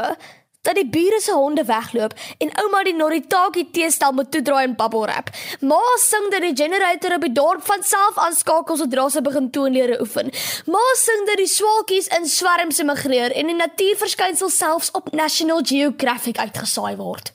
dat 0.62 0.78
die 0.78 0.86
bure 0.86 1.18
se 1.20 1.34
honde 1.34 1.64
wegloop 1.66 2.14
en 2.38 2.50
ouma 2.62 2.82
die 2.86 2.94
Noritaki 2.94 3.64
teestel 3.74 4.14
moet 4.14 4.30
toedraai 4.34 4.64
en 4.68 4.76
bubble 4.78 5.02
wrap. 5.06 5.30
Ma 5.60 5.80
sing 6.02 6.28
dat 6.34 6.44
die 6.46 6.54
generator 6.58 7.16
op 7.16 7.26
die 7.26 7.34
dorp 7.34 7.64
van 7.66 7.82
self 7.86 8.18
aanskakel 8.26 8.78
sodra 8.78 9.08
sy 9.10 9.22
begin 9.26 9.50
toonlere 9.54 9.98
oefen. 10.02 10.30
Ma 10.70 10.82
sing 10.98 11.26
dat 11.30 11.42
die 11.42 11.50
swaalkies 11.50 12.10
in 12.18 12.28
swerms 12.30 12.78
emigreer 12.82 13.34
en 13.34 13.50
die 13.50 13.58
natuurverskynsel 13.58 14.50
selfs 14.54 14.92
op 14.98 15.10
National 15.18 15.66
Geographic 15.66 16.38
uitgesaai 16.38 16.94
word. 17.02 17.34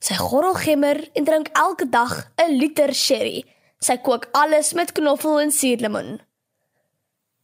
Sy 0.00 0.16
gorrel 0.16 0.56
gemmer 0.56 1.02
en 1.12 1.28
drink 1.28 1.52
elke 1.52 1.88
dag 1.88 2.24
'n 2.40 2.56
liter 2.56 2.94
sherry. 2.94 3.44
Sy 3.80 3.96
kook 3.96 4.28
alles 4.32 4.72
met 4.72 4.92
knoffel 4.92 5.40
en 5.40 5.52
suurlemoen. 5.52 6.20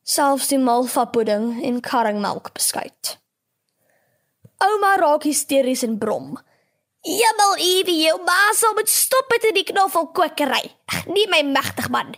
Selfs 0.07 0.53
die 0.53 0.59
malva 0.63 1.03
pudding 1.11 1.57
en 1.67 1.81
karringmelk 1.83 2.53
beskuit. 2.55 3.17
Ouma 4.63 4.93
raak 5.01 5.25
hysteries 5.27 5.83
en 5.83 5.97
brom. 5.99 6.37
Jemmel 7.07 7.57
Evie, 7.63 8.05
jou 8.07 8.15
ma 8.23 8.37
sal 8.55 8.77
moet 8.79 8.91
stop 8.91 9.27
met 9.31 9.49
die 9.55 9.65
knoffelkwekery. 9.67 10.63
Nie 11.11 11.27
my 11.31 11.41
magtig 11.51 11.89
man. 11.91 12.15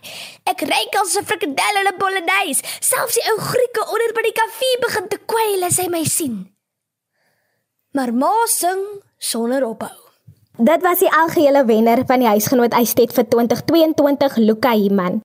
Ek 0.49 0.61
ryk 0.69 0.97
al 1.01 1.09
so 1.09 1.25
frikadelle 1.25 1.81
en 1.89 1.97
bolognese. 1.97 2.65
Selfs 2.77 3.17
die 3.17 3.25
ou 3.33 3.39
Grieke 3.41 3.85
onder 3.85 4.13
by 4.17 4.25
die 4.27 4.35
kafee 4.37 4.77
begin 4.85 5.09
te 5.09 5.19
kwyl 5.29 5.65
as 5.65 5.79
hy 5.81 5.87
my 5.89 6.03
sien. 6.05 6.43
Maar 7.97 8.13
ma 8.13 8.35
sing 8.53 8.83
sonder 9.17 9.65
ophou. 9.65 9.97
Dit 10.59 10.85
was 10.85 11.01
die 11.01 11.09
algehele 11.09 11.65
wenner 11.65 12.03
van 12.05 12.21
die 12.21 12.29
huisgenoot 12.29 12.77
Eistet 12.77 13.17
vir 13.17 13.25
2022, 13.33 14.37
Luka 14.45 14.75
Himan. 14.77 15.21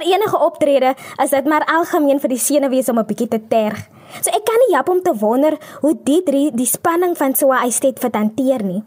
Vir 0.00 0.14
enige 0.16 0.38
optrede 0.40 0.94
is 1.20 1.32
dit 1.34 1.48
maar 1.52 1.66
algemeen 1.68 2.20
vir 2.22 2.32
die 2.32 2.40
senuwees 2.40 2.88
om 2.88 2.98
'n 2.98 3.04
bietjie 3.04 3.28
te 3.28 3.40
terg. 3.48 3.80
So 4.24 4.32
ek 4.32 4.44
kan 4.48 4.60
nie 4.62 4.74
help 4.74 4.88
om 4.88 5.02
te 5.02 5.12
wonder 5.12 5.58
hoe 5.82 5.94
die 6.04 6.22
drie 6.22 6.50
die 6.56 6.66
spanning 6.66 7.16
van 7.16 7.34
so 7.34 7.52
'n 7.52 7.64
Eistet 7.64 7.98
verhanteer 7.98 8.62
nie. 8.64 8.82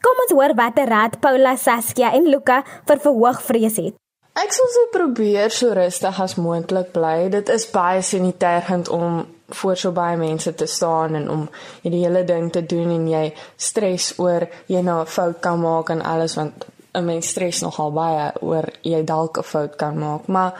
Kom 0.00 0.16
ons 0.22 0.32
hoor 0.32 0.54
watter 0.54 0.88
raad 0.88 1.20
Paula, 1.20 1.56
Saskia 1.56 2.12
en 2.12 2.24
Luka 2.24 2.64
vir 2.86 2.98
verhoog 2.98 3.42
vrees 3.42 3.76
het. 3.76 3.94
Ek 4.34 4.52
sal 4.52 4.66
so 4.68 4.98
probeer 4.98 5.50
so 5.50 5.72
rustig 5.72 6.20
as 6.20 6.36
moontlik 6.36 6.92
bly. 6.92 7.28
Dit 7.28 7.48
is 7.48 7.70
baie 7.70 8.02
siniterend 8.02 8.88
om 8.88 9.26
voor 9.48 9.76
so 9.76 9.92
baie 9.92 10.16
mense 10.16 10.54
te 10.54 10.66
staan 10.66 11.14
en 11.14 11.30
om 11.30 11.48
hierdie 11.82 12.04
hele 12.04 12.24
ding 12.24 12.52
te 12.52 12.66
doen 12.66 12.90
en 12.90 13.08
jy 13.08 13.34
stres 13.56 14.18
oor 14.18 14.48
jy 14.66 14.80
nou 14.80 15.00
'n 15.00 15.06
fout 15.06 15.40
kan 15.40 15.60
maak 15.60 15.90
en 15.90 16.02
alles 16.02 16.34
want 16.34 16.66
'n 16.96 17.04
mens 17.04 17.28
stres 17.28 17.60
nogal 17.60 17.92
baie 17.92 18.32
oor 18.40 18.66
jy 18.82 19.04
dalk 19.04 19.38
'n 19.38 19.48
fout 19.52 19.76
kan 19.76 19.98
maak, 19.98 20.26
maar 20.26 20.52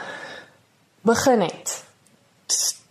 begin 1.01 1.39
net. 1.39 1.83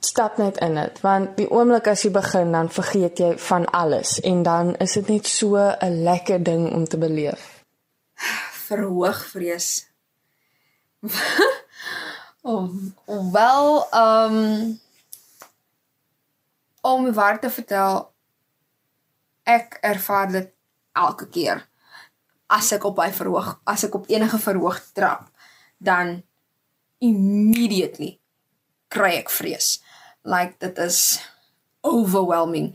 Stap 0.00 0.36
net 0.38 0.56
in 0.56 0.74
dit, 0.74 1.00
want 1.00 1.36
die 1.36 1.50
oomblik 1.50 1.86
as 1.86 2.02
jy 2.02 2.10
begin 2.10 2.52
dan 2.52 2.68
vergeet 2.70 3.18
jy 3.18 3.38
van 3.38 3.64
alles 3.64 4.20
en 4.20 4.42
dan 4.42 4.76
is 4.76 4.92
dit 4.92 5.08
net 5.08 5.26
so 5.26 5.56
'n 5.56 6.02
lekker 6.02 6.42
ding 6.42 6.72
om 6.72 6.84
te 6.84 6.98
beleef. 6.98 7.64
Verhoog 8.68 9.24
vrees. 9.24 9.86
of 12.42 12.70
wel 13.32 13.86
ehm 13.90 14.34
um, 14.34 14.80
om 16.80 17.12
waar 17.12 17.40
te 17.40 17.50
vertel 17.50 18.12
ek 19.42 19.78
ervaar 19.80 20.30
dit 20.30 20.52
elke 20.92 21.28
keer 21.28 21.66
as 22.46 22.72
ek 22.76 22.84
op 22.86 23.00
hy 23.02 23.10
verhoog 23.14 23.56
as 23.66 23.84
ek 23.86 23.94
op 23.98 24.08
enige 24.12 24.38
verhoog 24.38 24.78
trap 24.94 25.30
dan 25.82 26.22
immediately 27.02 28.16
kry 28.88 29.16
ek 29.20 29.30
vrees. 29.30 29.80
Like 30.26 30.58
dit 30.62 30.78
is 30.82 31.18
overwhelming. 31.86 32.72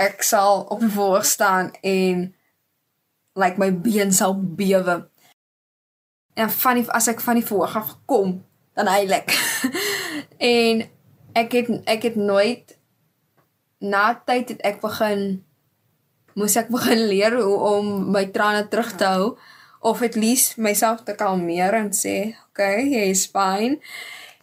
Ek 0.00 0.24
sal 0.26 0.64
op 0.72 0.82
die 0.82 0.92
verhoog 0.92 1.26
staan 1.28 1.72
en 1.86 2.30
like 3.38 3.60
my 3.60 3.70
been 3.72 4.12
sal 4.12 4.34
bewe. 4.36 5.04
En 6.34 6.50
van 6.50 6.80
die, 6.80 6.86
as 6.90 7.08
ek 7.12 7.22
van 7.24 7.40
die 7.40 7.46
verhoog 7.46 7.76
af 7.76 7.94
kom 8.10 8.40
dan 8.78 8.88
heilig 8.88 9.28
en 10.54 10.84
ek 11.36 11.56
het 11.58 11.70
ek 11.90 12.06
het 12.10 12.16
nooit 12.16 12.76
na 13.80 14.12
tyd 14.14 14.54
het 14.54 14.62
ek 14.66 14.80
begin 14.82 15.42
moes 16.40 16.56
ek 16.56 16.72
begin 16.72 17.06
leer 17.12 17.36
hoe 17.36 17.58
om 17.74 17.92
my 18.14 18.24
trane 18.34 18.64
terug 18.72 18.94
te 18.96 19.12
hou 19.12 19.36
of 19.80 20.02
at 20.02 20.16
least 20.16 20.56
myself 20.56 21.04
te 21.04 21.14
kalmeer 21.16 21.74
en 21.74 21.92
sê, 21.92 22.34
"Okay, 22.50 22.88
jy 22.88 23.04
is 23.10 23.26
fine." 23.26 23.78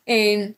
En 0.06 0.56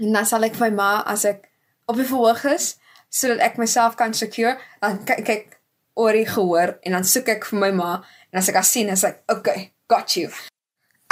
En 0.00 0.12
dan 0.12 0.26
sal 0.26 0.46
ek 0.46 0.56
vir 0.56 0.70
my 0.70 0.76
ma 0.78 0.92
as 1.08 1.26
ek 1.28 1.44
op 1.90 1.98
die 1.98 2.08
verhoog 2.08 2.46
is 2.54 2.76
sodat 3.12 3.42
ek 3.44 3.58
myself 3.60 3.98
kan 4.00 4.14
secure, 4.16 4.54
dan 4.80 5.02
kyk 5.04 5.28
ek 5.28 5.58
oor 6.00 6.16
die 6.16 6.24
gehoor 6.24 6.78
en 6.80 6.96
dan 6.96 7.04
soek 7.04 7.28
ek 7.34 7.44
vir 7.50 7.60
my 7.60 7.68
ma 7.76 7.90
en 8.32 8.40
as 8.40 8.48
ek 8.48 8.56
haar 8.56 8.64
sien 8.64 8.88
is 8.88 9.04
ek 9.04 9.20
okay, 9.28 9.68
got 9.92 10.16
you. 10.16 10.30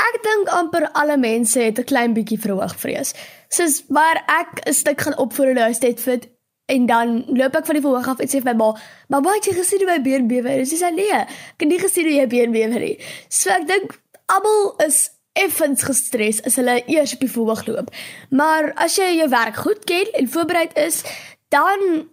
Ek 0.00 0.16
dink 0.24 0.48
amper 0.56 0.86
alle 0.96 1.18
mense 1.20 1.60
het 1.60 1.78
'n 1.78 1.84
klein 1.84 2.16
bietjie 2.16 2.40
verhoogvrees. 2.40 3.12
Soos 3.52 3.84
waar 3.88 4.24
ek 4.26 4.64
'n 4.66 4.72
stuk 4.72 5.00
gaan 5.00 5.18
opvoer 5.20 5.52
in 5.52 5.60
die 5.60 5.68
huis 5.68 5.82
net 5.84 6.00
fit 6.00 6.28
en 6.70 6.86
dan 6.86 7.14
loop 7.28 7.56
ek 7.58 7.66
van 7.68 7.78
die 7.78 7.84
verhoog 7.84 8.10
af 8.12 8.20
en 8.22 8.30
sê 8.30 8.40
vir 8.40 8.52
my 8.52 8.56
ma, 8.58 8.72
"Mamma, 9.08 9.34
het 9.36 9.46
jy 9.46 9.54
gesien 9.58 9.82
hoe 9.84 9.90
my 9.90 10.02
been 10.02 10.28
bewe?" 10.28 10.50
En 10.58 10.66
sy 10.66 10.76
sê, 10.76 10.94
"Nee, 10.94 11.12
ek 11.12 11.58
het 11.58 11.68
nie 11.68 11.78
gesien 11.78 12.04
hoe 12.04 12.14
jy 12.14 12.26
been 12.26 12.52
bewe 12.52 12.78
nie." 12.78 12.98
So 13.28 13.50
ek 13.50 13.66
dink 13.66 14.00
almal 14.26 14.74
is 14.86 15.10
effens 15.32 15.82
gestres 15.86 16.42
as 16.46 16.56
hulle 16.56 16.82
eers 16.86 17.14
op 17.14 17.24
die 17.24 17.30
verhoog 17.30 17.66
loop. 17.66 17.90
Maar 18.30 18.72
as 18.74 18.96
jy 18.96 19.16
jou 19.16 19.28
werk 19.28 19.56
goed 19.56 19.84
ken 19.84 20.12
en 20.12 20.28
voorbereid 20.28 20.76
is, 20.78 21.02
dan 21.48 22.08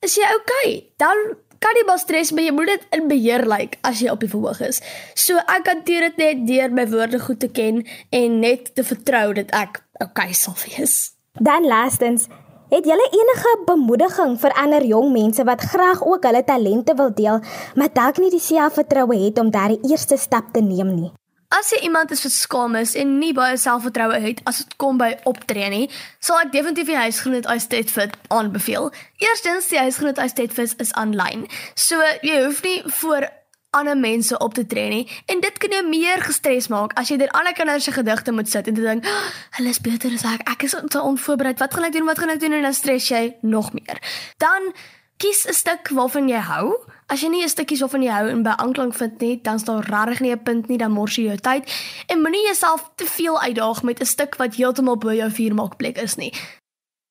is 0.00 0.16
jy 0.18 0.28
okay. 0.40 0.92
Dan 0.96 1.16
kan 1.62 1.78
jy 1.78 1.84
maar 1.86 2.00
stres, 2.02 2.32
maar 2.32 2.46
jy 2.46 2.52
moet 2.56 2.72
dit 2.72 2.86
in 2.96 3.08
beheer 3.10 3.44
lyk 3.46 3.58
like, 3.60 3.80
as 3.86 4.02
jy 4.02 4.10
op 4.10 4.22
die 4.24 4.30
verhoog 4.32 4.60
is. 4.66 4.82
So 5.14 5.38
ek 5.38 5.70
hanteer 5.70 6.08
dit 6.10 6.22
net 6.22 6.46
deur 6.48 6.74
my 6.74 6.86
woorde 6.90 7.22
goed 7.22 7.40
te 7.44 7.50
ken 7.52 7.84
en 8.10 8.38
net 8.42 8.72
te 8.74 8.84
vertrou 8.86 9.28
dat 9.38 9.52
ek 9.54 9.82
okay 10.02 10.32
sal 10.34 10.56
wees. 10.66 11.12
Dan 11.38 11.64
laastens, 11.64 12.26
het 12.72 12.86
julle 12.88 13.08
enige 13.12 13.50
bemoediging 13.68 14.38
vir 14.40 14.54
ander 14.56 14.84
jong 14.88 15.10
mense 15.12 15.44
wat 15.44 15.64
graag 15.72 16.00
ook 16.08 16.24
hulle 16.24 16.44
talente 16.44 16.94
wil 16.96 17.10
deel, 17.14 17.42
maar 17.76 17.92
dalk 17.92 18.20
nie 18.22 18.30
die 18.32 18.40
selfvertroue 18.40 19.18
het 19.26 19.40
om 19.42 19.50
daardie 19.52 19.82
eerste 19.90 20.16
stap 20.16 20.54
te 20.54 20.62
neem 20.64 20.94
nie? 20.94 21.10
As 21.52 21.68
jy 21.68 21.82
iemand 21.84 22.14
is 22.16 22.22
wat 22.24 22.32
skaam 22.32 22.78
is 22.80 22.94
en 22.96 23.18
nie 23.20 23.34
baie 23.36 23.58
selfvertroue 23.60 24.16
het 24.24 24.40
as 24.48 24.62
dit 24.62 24.72
kom 24.80 24.96
by 24.96 25.10
optree 25.28 25.68
nie, 25.68 25.90
sal 26.16 26.40
ek 26.40 26.54
definitief 26.54 26.88
die 26.88 26.96
huisgenoot 26.96 27.50
Estate 27.52 27.92
Fit 27.92 28.16
aanbeveel. 28.32 28.88
Eerstens, 29.20 29.68
die 29.68 29.82
huisgenoot 29.82 30.22
Estate 30.24 30.56
Fit 30.56 30.72
is 30.80 30.94
aanlyn. 30.96 31.44
So 31.76 32.00
jy 32.24 32.40
hoef 32.46 32.64
nie 32.64 32.78
voor 33.02 33.28
ander 33.72 33.96
mense 33.96 34.38
op 34.38 34.54
te 34.54 34.66
tree 34.66 34.88
nie 34.88 35.04
en 35.32 35.40
dit 35.40 35.58
kan 35.58 35.70
jou 35.70 35.82
meer 35.88 36.22
gestres 36.22 36.68
maak 36.72 36.92
as 37.00 37.08
jy 37.08 37.16
deur 37.22 37.32
alle 37.38 37.52
kinders 37.56 37.84
se 37.88 37.92
gedigte 37.92 38.32
moet 38.32 38.48
sit 38.48 38.68
en 38.68 38.74
te 38.74 38.84
dink, 38.84 39.04
oh, 39.04 39.28
"Hulle 39.56 39.68
is 39.68 39.80
beter 39.80 40.12
as 40.12 40.24
ek. 40.24 40.48
Ek 40.48 40.62
is 40.62 40.76
te 40.88 41.00
onvoorbereid. 41.00 41.58
Wat 41.58 41.74
gaan 41.74 41.84
ek 41.84 41.92
doen? 41.92 42.04
Wat 42.04 42.18
gaan 42.18 42.30
ek 42.30 42.40
doen?" 42.40 42.52
en 42.52 42.62
dan 42.62 42.74
stres 42.74 43.08
jy 43.08 43.36
nog 43.40 43.72
meer. 43.72 43.98
Dan 44.36 44.72
kies 45.16 45.46
'n 45.48 45.52
stuk 45.52 45.88
waarvan 45.88 46.28
jy 46.28 46.40
hou. 46.40 46.76
As 47.06 47.20
jy 47.20 47.28
nie 47.28 47.44
'n 47.44 47.48
stukkie 47.48 47.78
waarvan 47.78 48.02
jy 48.02 48.10
hou 48.10 48.28
en 48.28 48.42
by 48.42 48.54
aanklank 48.56 48.94
vind 48.94 49.20
nie, 49.20 49.40
dan 49.42 49.58
staan 49.58 49.80
regtig 49.80 50.20
nie 50.20 50.32
'n 50.32 50.42
punt 50.42 50.68
nie, 50.68 50.78
dan 50.78 50.90
mors 50.90 51.16
jy 51.16 51.24
jou 51.24 51.36
tyd 51.36 51.64
en 52.06 52.20
moenie 52.20 52.44
jouself 52.44 52.90
te 52.96 53.04
veel 53.04 53.40
uitdaag 53.40 53.82
met 53.82 54.00
'n 54.00 54.04
stuk 54.04 54.36
wat 54.36 54.54
heeltemal 54.54 54.96
bo 54.96 55.12
jou 55.12 55.30
vuurmaakplek 55.30 55.98
is 55.98 56.16
nie. 56.16 56.32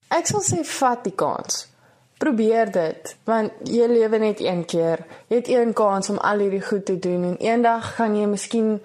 Ek 0.09 0.27
sal 0.27 0.41
sê 0.41 0.65
vat 0.65 1.03
die 1.03 1.15
kans. 1.15 1.70
Probeer 2.21 2.69
dit, 2.69 3.15
want 3.25 3.53
jy 3.65 3.87
lewe 3.89 4.17
net 4.21 4.41
een 4.43 4.61
keer. 4.69 5.01
Jy 5.31 5.39
het 5.39 5.47
een 5.49 5.71
kans 5.73 6.11
om 6.13 6.19
al 6.21 6.43
hierdie 6.43 6.61
goed 6.61 6.85
te 6.85 6.99
doen 7.01 7.23
en 7.31 7.37
eendag 7.41 7.95
gaan 7.95 8.13
jy 8.13 8.27
miskien 8.29 8.75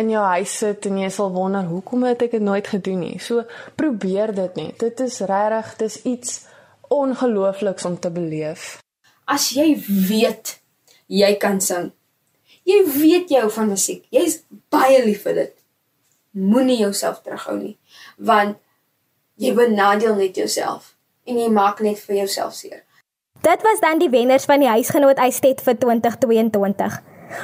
in 0.00 0.12
jou 0.12 0.22
huis 0.24 0.54
sit 0.62 0.86
en 0.88 1.02
jy 1.02 1.10
sal 1.12 1.28
wonder 1.34 1.68
hoekom 1.68 2.06
het 2.08 2.24
ek 2.24 2.38
dit 2.38 2.44
nooit 2.44 2.68
gedoen 2.72 3.02
nie. 3.04 3.18
So 3.20 3.44
probeer 3.76 4.32
dit 4.36 4.56
net. 4.56 4.78
Dit 4.80 5.02
is 5.04 5.18
regtig, 5.28 5.74
dis 5.82 5.98
iets 6.08 6.38
ongeloofliks 6.88 7.84
om 7.84 7.98
te 8.00 8.10
beleef. 8.12 8.78
As 9.28 9.50
jy 9.52 9.74
weet 9.84 10.56
jy 11.12 11.34
kan 11.42 11.60
sing. 11.60 11.92
Jy 12.66 12.80
weet 12.96 13.30
jy 13.30 13.44
hou 13.44 13.52
van 13.52 13.70
musiek. 13.74 14.06
Jy's 14.08 14.40
baie 14.72 15.02
lief 15.04 15.26
vir 15.28 15.42
dit. 15.42 15.54
Moenie 16.36 16.80
jouself 16.80 17.20
terughou 17.24 17.56
nie, 17.60 17.76
want 18.16 18.58
jy 19.40 19.52
benadeel 19.56 20.16
net 20.16 20.36
jouself 20.36 20.94
en 21.26 21.38
jy 21.40 21.46
maak 21.52 21.80
net 21.84 22.00
vir 22.00 22.22
jouself 22.22 22.56
seer. 22.56 22.85
Dit 23.40 23.62
was 23.62 23.80
dan 23.80 23.98
die 23.98 24.10
wenners 24.10 24.44
van 24.44 24.60
die 24.60 24.68
huisgenoot 24.68 25.18
Eistet 25.18 25.60
vir 25.62 25.78
2022. 25.78 26.98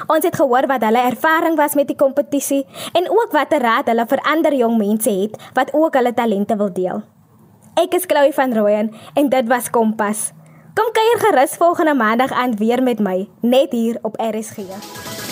Ons 0.06 0.24
het 0.24 0.36
gehoor 0.36 0.66
wat 0.70 0.84
hulle 0.86 1.02
ervaring 1.10 1.56
was 1.58 1.74
met 1.74 1.88
die 1.90 1.98
kompetisie 1.98 2.62
en 2.92 3.10
ook 3.10 3.34
watter 3.34 3.62
raad 3.62 3.90
hulle 3.90 4.06
vir 4.08 4.22
ander 4.34 4.54
jong 4.54 4.78
mense 4.78 5.10
het 5.10 5.36
wat 5.58 5.74
ook 5.74 5.98
hulle 5.98 6.14
talente 6.14 6.56
wil 6.56 6.72
deel. 6.72 7.02
Ek 7.80 7.94
is 7.96 8.06
Chloe 8.06 8.32
van 8.36 8.54
Rooyen 8.54 8.92
en 9.14 9.28
dit 9.28 9.48
was 9.48 9.70
Kompas. 9.70 10.30
Kom 10.74 10.92
kuier 10.96 11.20
gerus 11.26 11.58
volgende 11.60 11.94
maandag 11.94 12.32
aan 12.32 12.56
weer 12.56 12.82
met 12.82 13.00
my, 13.00 13.28
net 13.40 13.72
hier 13.72 13.98
op 14.02 14.16
RSG. 14.20 15.31